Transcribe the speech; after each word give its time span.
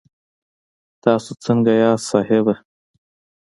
تاسو 1.03 1.31
سنګه 1.43 1.73
یاست 1.81 2.05
صاحبه 2.09 2.53